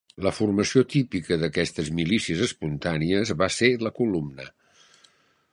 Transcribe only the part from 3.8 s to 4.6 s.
la columna.